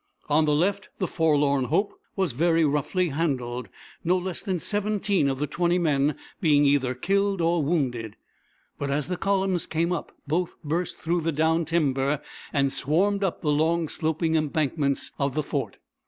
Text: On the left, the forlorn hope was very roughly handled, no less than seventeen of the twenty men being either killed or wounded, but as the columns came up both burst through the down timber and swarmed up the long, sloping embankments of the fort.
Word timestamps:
On 0.29 0.45
the 0.45 0.55
left, 0.55 0.89
the 0.97 1.05
forlorn 1.05 1.65
hope 1.65 1.93
was 2.15 2.31
very 2.31 2.65
roughly 2.65 3.09
handled, 3.09 3.69
no 4.03 4.17
less 4.17 4.41
than 4.41 4.57
seventeen 4.57 5.29
of 5.29 5.37
the 5.37 5.45
twenty 5.45 5.77
men 5.77 6.15
being 6.39 6.65
either 6.65 6.95
killed 6.95 7.39
or 7.39 7.61
wounded, 7.61 8.15
but 8.79 8.89
as 8.89 9.09
the 9.09 9.15
columns 9.15 9.67
came 9.67 9.91
up 9.91 10.11
both 10.27 10.55
burst 10.63 10.97
through 10.97 11.21
the 11.21 11.31
down 11.31 11.65
timber 11.65 12.19
and 12.51 12.73
swarmed 12.73 13.23
up 13.23 13.41
the 13.41 13.51
long, 13.51 13.87
sloping 13.87 14.33
embankments 14.35 15.11
of 15.19 15.35
the 15.35 15.43
fort. 15.43 15.77